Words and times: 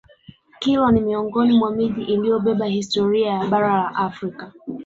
Kilwa 0.59 0.91
ni 0.91 1.01
miongoni 1.01 1.57
mwa 1.57 1.71
miji 1.71 2.01
iliyobeba 2.03 2.65
historia 2.65 3.31
ya 3.31 3.45
Bara 3.47 3.73
la 3.77 3.95
Afrika 3.95 4.51